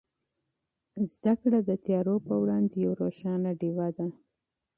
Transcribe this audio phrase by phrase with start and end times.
[0.97, 1.37] علم
[1.69, 4.07] د تیارو په وړاندې یوه روښانه ډېوه ده.